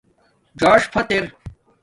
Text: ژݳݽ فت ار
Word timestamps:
ژݳݽ 0.59 0.83
فت 0.91 1.09
ار 1.15 1.25